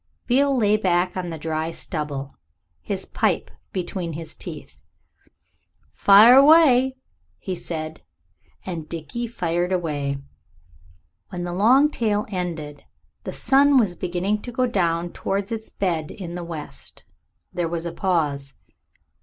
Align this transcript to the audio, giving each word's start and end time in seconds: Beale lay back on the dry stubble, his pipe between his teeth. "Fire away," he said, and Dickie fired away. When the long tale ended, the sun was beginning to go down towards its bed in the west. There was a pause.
Beale 0.25 0.57
lay 0.57 0.77
back 0.77 1.15
on 1.15 1.29
the 1.29 1.37
dry 1.37 1.69
stubble, 1.69 2.35
his 2.81 3.05
pipe 3.05 3.51
between 3.71 4.13
his 4.13 4.33
teeth. 4.35 4.79
"Fire 5.93 6.35
away," 6.35 6.95
he 7.37 7.53
said, 7.53 8.01
and 8.65 8.89
Dickie 8.89 9.27
fired 9.27 9.71
away. 9.71 10.17
When 11.29 11.43
the 11.43 11.53
long 11.53 11.91
tale 11.91 12.25
ended, 12.29 12.83
the 13.25 13.31
sun 13.33 13.77
was 13.77 13.93
beginning 13.93 14.41
to 14.41 14.51
go 14.51 14.65
down 14.65 15.11
towards 15.13 15.51
its 15.51 15.69
bed 15.69 16.09
in 16.09 16.33
the 16.33 16.43
west. 16.43 17.03
There 17.53 17.69
was 17.69 17.85
a 17.85 17.91
pause. 17.93 18.55